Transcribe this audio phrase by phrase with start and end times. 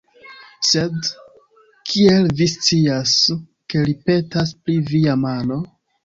[0.67, 1.09] Sed,
[1.91, 3.13] kiel vi scias,
[3.73, 5.59] ke li petas pri via mano?